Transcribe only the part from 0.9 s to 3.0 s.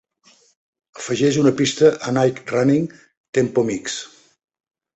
afegeix una pista a Nike Running